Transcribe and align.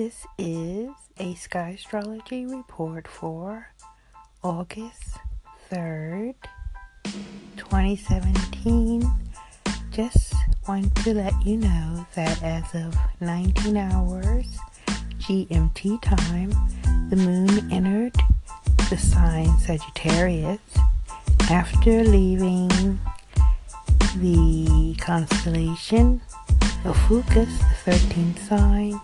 This 0.00 0.26
is 0.38 0.88
a 1.18 1.34
sky 1.34 1.76
astrology 1.76 2.46
report 2.46 3.06
for 3.06 3.68
August 4.42 5.18
3rd, 5.70 6.36
2017. 7.58 9.02
Just 9.90 10.32
want 10.66 10.94
to 11.04 11.12
let 11.12 11.34
you 11.44 11.58
know 11.58 12.06
that 12.14 12.42
as 12.42 12.74
of 12.74 12.96
19 13.20 13.76
hours 13.76 14.46
GMT 15.18 16.00
time, 16.00 16.48
the 17.10 17.16
moon 17.16 17.70
entered 17.70 18.16
the 18.88 18.96
sign 18.96 19.54
Sagittarius 19.58 20.62
after 21.50 22.04
leaving 22.04 22.70
the 24.16 24.96
constellation 24.98 26.22
Ophiuchus, 26.86 27.58
the 27.58 27.90
13th 27.90 28.38
sign, 28.38 28.98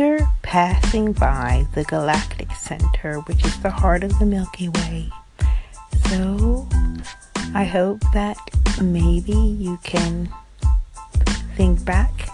after 0.00 0.26
passing 0.40 1.12
by 1.12 1.66
the 1.74 1.84
galactic 1.84 2.50
center, 2.52 3.18
which 3.20 3.44
is 3.44 3.60
the 3.60 3.68
heart 3.68 4.02
of 4.02 4.18
the 4.18 4.24
Milky 4.24 4.70
Way. 4.70 5.10
So, 6.08 6.66
I 7.54 7.64
hope 7.64 8.00
that 8.14 8.38
maybe 8.80 9.32
you 9.32 9.78
can 9.82 10.30
think 11.54 11.84
back 11.84 12.30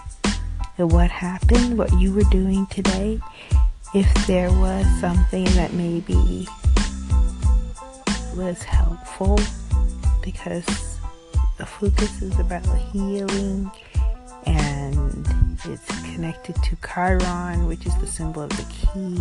at 0.77 0.87
what 0.87 1.11
happened, 1.11 1.77
what 1.77 1.91
you 1.99 2.13
were 2.13 2.29
doing 2.31 2.67
today, 2.67 3.19
if 3.93 4.27
there 4.27 4.49
was 4.49 4.85
something 5.01 5.43
that 5.55 5.73
maybe 5.73 6.47
was 8.33 8.63
helpful 8.63 9.39
because 10.23 10.65
the 11.57 11.65
focus 11.65 12.21
is 12.21 12.39
about 12.39 12.65
healing 12.93 13.69
and 14.45 14.76
it's 15.65 15.85
connected 16.03 16.55
to 16.63 16.77
Chiron, 16.77 17.67
which 17.67 17.85
is 17.85 17.95
the 17.97 18.07
symbol 18.07 18.43
of 18.43 18.49
the 18.51 18.65
key. 18.69 19.15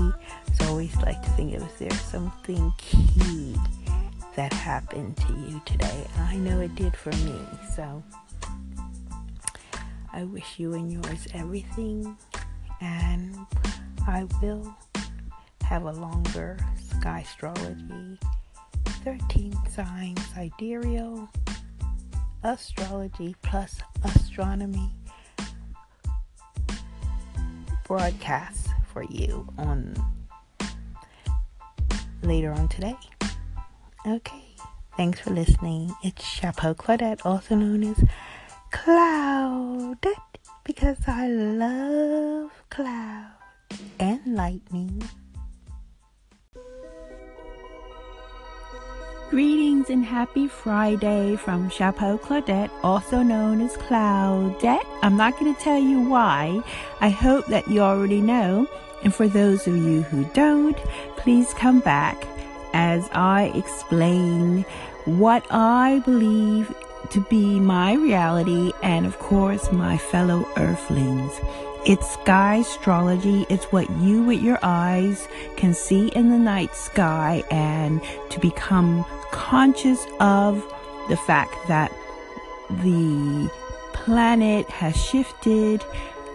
So 0.55 0.65
I 0.65 0.69
always 0.69 0.97
like 0.97 1.23
to 1.23 1.31
think 1.31 1.55
if 1.55 1.79
there 1.79 1.91
something 1.91 2.73
key 2.79 3.55
that 4.35 4.53
happened 4.53 5.17
to 5.17 5.33
you 5.33 5.61
today. 5.65 6.07
I 6.19 6.37
know 6.37 6.61
it 6.61 6.75
did 6.75 6.95
for 6.95 7.11
me. 7.11 7.41
So 7.75 8.03
I 10.13 10.25
wish 10.25 10.59
you 10.59 10.75
and 10.75 10.93
yours 10.93 11.27
everything. 11.35 12.17
And 12.81 13.35
I 14.07 14.27
will 14.43 14.77
have 15.63 15.85
a 15.85 15.93
longer 15.93 16.59
sky 17.01 17.21
astrology 17.21 18.19
13 19.05 19.53
signs 19.69 20.25
sidereal 20.35 21.29
astrology 22.45 23.35
plus 23.43 23.81
astronomy 24.05 24.91
broadcast 27.87 28.69
for 28.93 29.05
you 29.05 29.47
on 29.59 29.95
later 32.23 32.51
on 32.53 32.67
today. 32.69 32.97
Okay, 34.05 34.45
thanks 34.97 35.21
for 35.21 35.31
listening. 35.31 35.95
It's 36.03 36.25
Chapeau 36.25 36.75
Claudette, 36.75 37.25
also 37.25 37.55
known 37.55 37.85
as 37.85 38.05
Cloudette, 38.73 40.17
because 40.65 40.99
I 41.07 41.29
love 41.29 42.51
clouds 42.71 43.31
and 44.01 44.21
lightning. 44.35 45.03
Greetings 49.31 49.91
and 49.91 50.05
happy 50.05 50.47
Friday 50.47 51.35
from 51.35 51.69
Chapeau 51.69 52.17
Claudette, 52.17 52.71
also 52.85 53.25
known 53.25 53.61
as 53.61 53.77
Claudette. 53.77 54.87
I'm 55.03 55.17
not 55.17 55.37
going 55.37 55.53
to 55.53 55.61
tell 55.61 55.81
you 55.81 56.01
why. 56.01 56.63
I 57.01 57.09
hope 57.09 57.47
that 57.47 57.67
you 57.67 57.81
already 57.81 58.21
know. 58.21 58.69
And 59.03 59.13
for 59.13 59.27
those 59.27 59.67
of 59.67 59.77
you 59.77 60.03
who 60.03 60.25
don't, 60.27 60.77
please 61.17 61.53
come 61.55 61.81
back 61.81 62.25
as 62.73 63.09
I 63.11 63.51
explain 63.57 64.63
what 65.07 65.45
I 65.51 66.03
believe 66.05 66.73
to 67.11 67.21
be 67.23 67.59
my 67.59 67.95
reality 67.95 68.71
and, 68.85 69.07
of 69.07 69.19
course, 69.19 69.73
my 69.73 69.99
fellow 69.99 70.49
earthlings. 70.57 71.33
It's 71.87 72.15
sky 72.15 72.57
astrology. 72.57 73.47
It's 73.49 73.67
what 73.67 73.89
you 74.01 74.25
with 74.25 74.43
your 74.43 74.59
eyes 74.61 75.29
can 75.57 75.73
see 75.73 76.09
in 76.09 76.31
the 76.31 76.39
night 76.39 76.75
sky 76.75 77.45
and 77.49 78.03
to 78.31 78.41
become 78.41 79.05
conscious 79.31 80.05
of 80.19 80.57
the 81.09 81.17
fact 81.17 81.55
that 81.69 81.93
the 82.69 83.49
planet 83.93 84.69
has 84.69 84.97
shifted 84.97 85.85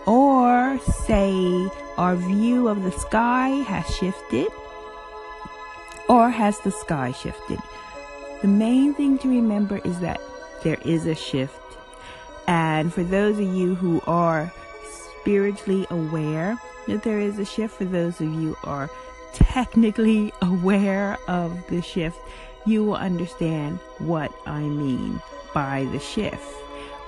or 0.06 0.80
say 1.06 1.70
our 1.98 2.16
view 2.16 2.70
of 2.70 2.84
the 2.84 2.92
sky 2.94 3.50
has 3.50 3.86
shifted 3.94 4.48
or 6.08 6.30
has 6.30 6.60
the 6.62 6.72
sky 6.72 7.12
shifted. 7.12 7.60
The 8.42 8.48
main 8.48 8.94
thing 8.94 9.18
to 9.18 9.28
remember 9.28 9.82
is 9.84 10.00
that 10.00 10.22
there 10.64 10.80
is 10.86 11.08
a 11.08 11.16
shift. 11.16 11.60
And 12.48 12.94
for 12.94 13.04
those 13.04 13.38
of 13.38 13.54
you 13.54 13.76
who 13.76 14.02
are 14.08 14.54
spiritually 15.22 15.86
aware 15.90 16.58
that 16.88 17.04
there 17.04 17.20
is 17.20 17.40
a 17.40 17.46
shift, 17.46 17.76
for 17.78 17.86
those 17.86 18.20
of 18.20 18.34
you 18.34 18.58
are 18.64 18.90
technically 19.34 20.34
aware 20.42 21.18
of 21.28 21.66
the 21.68 21.82
shift, 21.82 22.20
you 22.66 22.84
will 22.84 22.96
understand 22.96 23.80
what 24.00 24.32
I 24.46 24.62
mean 24.62 25.22
by 25.54 25.86
the 25.92 26.00
shift. 26.00 26.46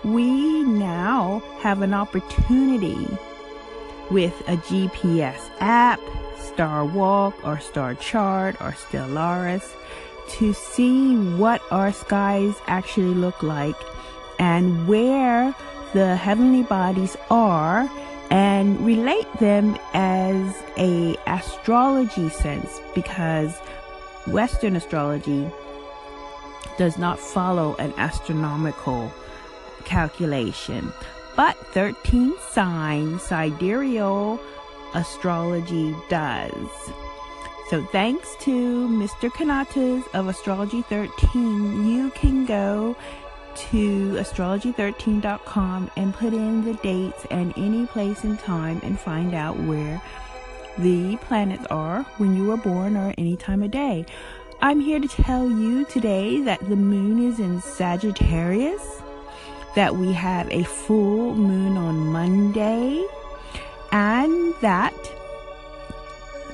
We 0.04 0.64
now 0.64 1.42
have 1.60 1.82
an 1.82 1.94
opportunity 1.94 3.08
with 4.12 4.38
a 4.48 4.58
GPS 4.58 5.50
app, 5.60 6.00
Star 6.38 6.86
Walk 6.86 7.34
or 7.46 7.60
Star 7.60 7.96
Chart 7.96 8.56
or 8.62 8.72
Stellaris 8.72 9.74
to 10.30 10.54
see 10.54 11.16
what 11.36 11.62
our 11.72 11.92
skies 11.92 12.54
actually 12.68 13.14
look 13.14 13.42
like 13.42 13.76
and 14.40 14.88
where 14.88 15.56
the 15.94 16.16
heavenly 16.16 16.64
bodies 16.64 17.16
are 17.30 17.90
and 18.54 18.80
relate 18.86 19.32
them 19.40 19.76
as 19.96 20.64
a 20.78 21.16
astrology 21.26 22.30
sense 22.30 22.80
because 22.94 23.58
western 24.28 24.76
astrology 24.76 25.50
does 26.78 27.00
not 27.00 27.20
follow 27.20 27.76
an 27.78 27.92
astronomical 27.98 29.12
calculation 29.86 30.94
but 31.36 31.58
13 31.74 32.36
sign 32.52 33.18
sidereal 33.18 34.40
astrology 34.94 35.96
does 36.08 36.94
so 37.70 37.84
thanks 37.86 38.36
to 38.42 38.88
Mr. 38.88 39.32
Kanatas 39.32 40.04
of 40.14 40.28
Astrology 40.28 40.84
13, 40.84 41.88
you 41.88 42.12
can 42.12 42.46
go 42.46 42.96
to 43.56 44.14
astrology13.com 44.14 45.92
and 45.96 46.14
put 46.14 46.34
in 46.34 46.64
the 46.64 46.74
dates 46.76 47.26
and 47.32 47.54
any 47.58 47.86
place 47.88 48.24
and 48.24 48.40
time 48.40 48.80
and 48.84 49.00
find 49.00 49.34
out 49.34 49.58
where 49.60 50.02
the 50.78 51.18
planets 51.18 51.66
are 51.68 52.04
when 52.18 52.36
you 52.36 52.46
were 52.46 52.58
born 52.58 52.98
or 52.98 53.14
any 53.18 53.38
time 53.38 53.64
of 53.64 53.72
day. 53.72 54.06
I'm 54.62 54.80
here 54.80 55.00
to 55.00 55.08
tell 55.08 55.50
you 55.50 55.86
today 55.86 56.42
that 56.42 56.60
the 56.70 56.76
moon 56.76 57.28
is 57.28 57.40
in 57.40 57.62
Sagittarius, 57.62 59.02
that 59.76 59.96
we 59.96 60.14
have 60.14 60.50
a 60.50 60.64
full 60.64 61.36
moon 61.36 61.78
on 61.78 61.98
Monday, 62.08 63.06
and 63.92 64.54
that 64.62 64.96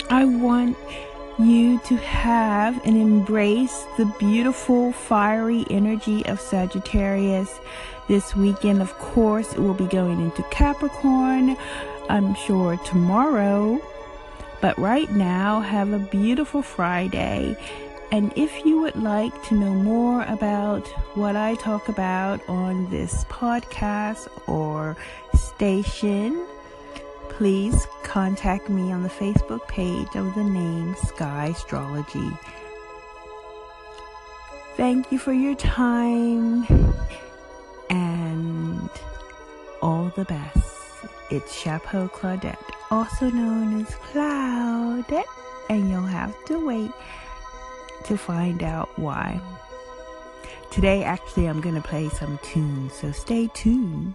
I 0.09 0.25
want 0.25 0.75
you 1.39 1.79
to 1.85 1.95
have 1.97 2.85
and 2.85 2.97
embrace 2.97 3.85
the 3.97 4.05
beautiful, 4.19 4.91
fiery 4.91 5.65
energy 5.69 6.25
of 6.25 6.39
Sagittarius. 6.39 7.59
This 8.07 8.35
weekend, 8.35 8.81
of 8.81 8.93
course, 8.99 9.53
it 9.53 9.59
will 9.59 9.73
be 9.73 9.87
going 9.87 10.19
into 10.19 10.43
Capricorn. 10.51 11.55
I'm 12.09 12.35
sure 12.35 12.77
tomorrow. 12.77 13.81
But 14.61 14.77
right 14.77 15.09
now, 15.11 15.61
have 15.61 15.93
a 15.93 15.99
beautiful 15.99 16.61
Friday. 16.61 17.55
And 18.11 18.33
if 18.35 18.65
you 18.65 18.81
would 18.81 18.95
like 18.95 19.41
to 19.47 19.53
know 19.53 19.73
more 19.73 20.23
about 20.23 20.87
what 21.15 21.35
I 21.35 21.55
talk 21.55 21.87
about 21.87 22.41
on 22.49 22.89
this 22.89 23.23
podcast 23.25 24.27
or 24.47 24.97
station, 25.35 26.45
please 27.29 27.87
contact 28.03 28.69
me 28.69 28.91
on 28.91 29.03
the 29.03 29.09
Facebook 29.09 29.67
page 29.67 30.15
of 30.15 30.33
the 30.35 30.43
name 30.43 30.95
Sky 30.95 31.47
Astrology. 31.47 32.31
Thank 34.75 35.11
you 35.11 35.19
for 35.19 35.33
your 35.33 35.55
time 35.55 36.65
and 37.89 38.89
all 39.81 40.11
the 40.15 40.25
best. 40.25 41.05
It's 41.29 41.55
Chapeau 41.55 42.07
Claudette, 42.09 42.57
also 42.91 43.29
known 43.29 43.81
as 43.81 43.87
Claudette, 43.95 45.23
and 45.69 45.89
you'll 45.89 46.01
have 46.01 46.33
to 46.45 46.65
wait 46.65 46.91
to 48.05 48.17
find 48.17 48.63
out 48.63 48.89
why. 48.97 49.39
Today, 50.71 51.03
actually, 51.03 51.47
I'm 51.47 51.61
going 51.61 51.75
to 51.75 51.81
play 51.81 52.09
some 52.09 52.39
tunes, 52.43 52.93
so 52.93 53.11
stay 53.11 53.49
tuned. 53.53 54.13